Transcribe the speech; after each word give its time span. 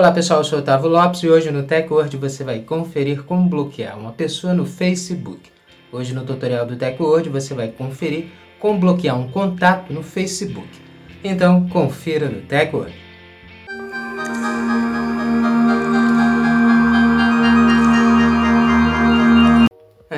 Olá 0.00 0.12
pessoal, 0.12 0.40
eu 0.40 0.44
sou 0.44 0.60
Otávio 0.60 0.88
Lopes 0.88 1.22
e 1.22 1.28
hoje 1.28 1.50
no 1.50 1.64
TechWord 1.64 2.16
você 2.16 2.42
vai 2.42 2.60
conferir 2.60 3.22
como 3.22 3.50
bloquear 3.50 3.98
uma 3.98 4.12
pessoa 4.12 4.54
no 4.54 4.64
Facebook. 4.64 5.52
Hoje 5.92 6.14
no 6.14 6.24
tutorial 6.24 6.64
do 6.64 6.74
TechWord 6.74 7.28
você 7.28 7.52
vai 7.52 7.68
conferir 7.68 8.30
como 8.58 8.80
bloquear 8.80 9.20
um 9.20 9.28
contato 9.30 9.92
no 9.92 10.02
Facebook. 10.02 10.66
Então 11.22 11.68
confira 11.68 12.30
no 12.30 12.40
TechWord. 12.40 12.94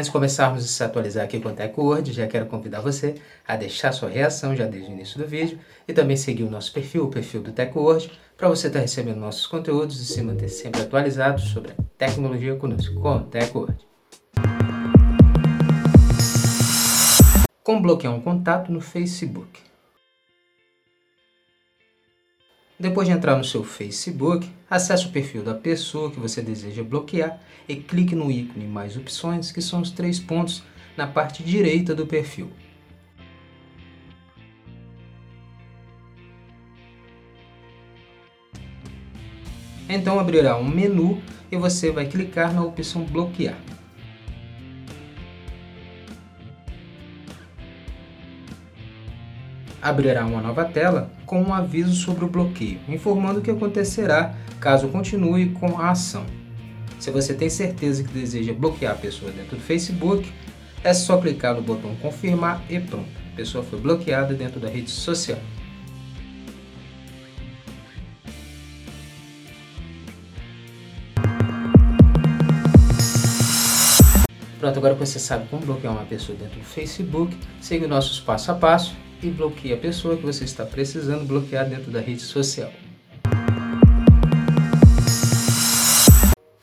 Antes 0.02 0.08
de 0.08 0.14
começarmos 0.14 0.64
a 0.64 0.66
se 0.66 0.82
atualizar 0.82 1.22
aqui 1.22 1.38
com 1.38 1.50
o 1.50 1.52
TechWord, 1.52 2.12
já 2.12 2.26
quero 2.26 2.46
convidar 2.46 2.80
você 2.80 3.14
a 3.46 3.54
deixar 3.54 3.92
sua 3.92 4.08
reação 4.08 4.56
já 4.56 4.66
desde 4.66 4.90
o 4.90 4.94
início 4.94 5.16
do 5.16 5.24
vídeo 5.24 5.60
e 5.86 5.92
também 5.92 6.16
seguir 6.16 6.42
o 6.42 6.50
nosso 6.50 6.72
perfil, 6.72 7.04
o 7.04 7.08
perfil 7.08 7.40
do 7.40 7.52
TechWord, 7.52 8.10
para 8.36 8.48
você 8.48 8.66
estar 8.66 8.80
recebendo 8.80 9.18
nossos 9.18 9.46
conteúdos 9.46 10.00
e 10.00 10.04
se 10.04 10.20
manter 10.20 10.48
sempre 10.48 10.82
atualizado 10.82 11.40
sobre 11.40 11.70
a 11.70 11.74
tecnologia 11.96 12.56
conosco, 12.56 13.00
com 13.00 13.14
o 13.14 13.20
TechWord. 13.20 13.78
Como 17.62 17.80
bloquear 17.80 18.12
um 18.12 18.20
contato 18.20 18.72
no 18.72 18.80
Facebook? 18.80 19.71
Depois 22.82 23.06
de 23.06 23.14
entrar 23.14 23.36
no 23.36 23.44
seu 23.44 23.62
Facebook, 23.62 24.50
acesse 24.68 25.06
o 25.06 25.10
perfil 25.10 25.44
da 25.44 25.54
pessoa 25.54 26.10
que 26.10 26.18
você 26.18 26.42
deseja 26.42 26.82
bloquear 26.82 27.40
e 27.68 27.76
clique 27.76 28.16
no 28.16 28.28
ícone 28.28 28.66
Mais 28.66 28.96
Opções, 28.96 29.52
que 29.52 29.62
são 29.62 29.80
os 29.80 29.92
três 29.92 30.18
pontos 30.18 30.64
na 30.96 31.06
parte 31.06 31.44
direita 31.44 31.94
do 31.94 32.08
perfil. 32.08 32.50
Então 39.88 40.18
abrirá 40.18 40.56
um 40.56 40.68
menu 40.68 41.22
e 41.52 41.56
você 41.56 41.92
vai 41.92 42.06
clicar 42.06 42.52
na 42.52 42.64
opção 42.64 43.04
Bloquear. 43.04 43.60
Abrirá 49.82 50.24
uma 50.24 50.40
nova 50.40 50.64
tela 50.64 51.10
com 51.26 51.42
um 51.42 51.52
aviso 51.52 51.92
sobre 51.92 52.24
o 52.24 52.28
bloqueio, 52.28 52.78
informando 52.88 53.40
o 53.40 53.42
que 53.42 53.50
acontecerá 53.50 54.32
caso 54.60 54.86
continue 54.88 55.48
com 55.50 55.76
a 55.76 55.90
ação. 55.90 56.24
Se 57.00 57.10
você 57.10 57.34
tem 57.34 57.50
certeza 57.50 58.04
que 58.04 58.12
deseja 58.12 58.52
bloquear 58.52 58.92
a 58.92 58.96
pessoa 58.96 59.32
dentro 59.32 59.56
do 59.56 59.62
Facebook, 59.62 60.32
é 60.84 60.94
só 60.94 61.18
clicar 61.18 61.56
no 61.56 61.62
botão 61.62 61.96
confirmar 61.96 62.62
e 62.70 62.78
pronto. 62.78 63.08
A 63.32 63.36
pessoa 63.36 63.64
foi 63.64 63.80
bloqueada 63.80 64.34
dentro 64.34 64.60
da 64.60 64.68
rede 64.68 64.90
social. 64.90 65.38
Pronto, 74.60 74.78
agora 74.78 74.94
que 74.94 75.00
você 75.00 75.18
sabe 75.18 75.48
como 75.48 75.66
bloquear 75.66 75.92
uma 75.92 76.04
pessoa 76.04 76.38
dentro 76.38 76.60
do 76.60 76.64
Facebook, 76.64 77.36
siga 77.60 77.82
os 77.82 77.90
nossos 77.90 78.20
passo 78.20 78.52
a 78.52 78.54
passo 78.54 78.94
e 79.22 79.30
bloqueie 79.30 79.72
a 79.72 79.76
pessoa 79.76 80.16
que 80.16 80.24
você 80.24 80.44
está 80.44 80.64
precisando 80.66 81.24
bloquear 81.24 81.68
dentro 81.68 81.90
da 81.90 82.00
rede 82.00 82.22
social. 82.22 82.70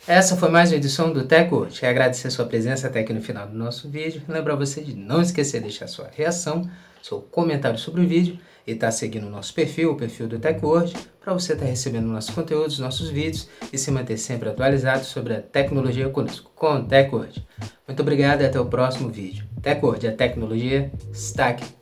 Essa 0.09 0.35
foi 0.35 0.49
mais 0.49 0.71
uma 0.71 0.77
edição 0.77 1.13
do 1.13 1.23
TechWord. 1.23 1.85
Agradecer 1.85 2.31
sua 2.31 2.45
presença 2.45 2.88
até 2.88 3.01
aqui 3.01 3.13
no 3.13 3.21
final 3.21 3.47
do 3.47 3.55
nosso 3.55 3.88
vídeo. 3.88 4.23
Lembrar 4.27 4.55
você 4.55 4.81
de 4.81 4.95
não 4.95 5.21
esquecer 5.21 5.59
de 5.59 5.66
deixar 5.66 5.88
sua 5.88 6.09
reação, 6.11 6.67
seu 7.01 7.21
comentário 7.21 7.77
sobre 7.77 8.01
o 8.01 8.07
vídeo 8.07 8.39
e 8.66 8.71
estar 8.71 8.88
tá 8.88 8.91
seguindo 8.91 9.27
o 9.27 9.29
nosso 9.29 9.53
perfil, 9.53 9.91
o 9.91 9.95
perfil 9.95 10.27
do 10.27 10.39
TechWord, 10.39 10.95
para 11.21 11.31
você 11.31 11.53
estar 11.53 11.66
tá 11.66 11.69
recebendo 11.69 12.07
nossos 12.07 12.33
conteúdos, 12.33 12.79
nossos 12.79 13.09
vídeos 13.11 13.47
e 13.71 13.77
se 13.77 13.91
manter 13.91 14.17
sempre 14.17 14.49
atualizado 14.49 15.05
sobre 15.05 15.35
a 15.35 15.41
tecnologia 15.41 16.09
conosco, 16.09 16.51
com 16.55 16.77
o 16.77 16.83
TechWord. 16.83 17.47
Muito 17.88 18.01
obrigado 18.01 18.41
e 18.41 18.45
até 18.45 18.59
o 18.59 18.66
próximo 18.66 19.09
vídeo. 19.09 19.45
TechWord, 19.61 20.07
a 20.07 20.11
tecnologia 20.11 20.91
está 21.13 21.50
aqui. 21.50 21.78